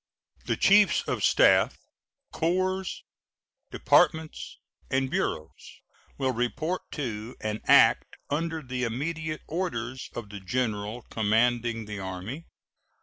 [0.47, 1.77] The chiefs of staff
[2.31, 2.89] corps,
[3.69, 4.57] departments,
[4.89, 5.79] and bureaus
[6.17, 12.47] will report to and act under the immediate orders of the General Commanding the Army.